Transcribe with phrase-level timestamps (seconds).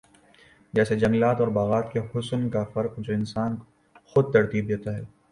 [0.73, 3.55] جیسے جنگلات اور باغات کے حسن کا فرق جو انسان
[4.05, 5.03] خود ترتیب دیتا ہے